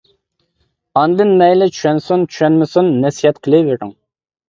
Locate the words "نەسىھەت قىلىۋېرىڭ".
3.07-3.99